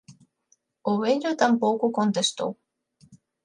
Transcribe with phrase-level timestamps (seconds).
[0.91, 2.51] O vello tampouco contestou.